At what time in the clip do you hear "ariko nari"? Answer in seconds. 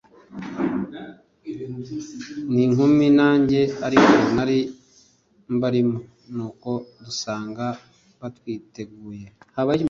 3.87-4.59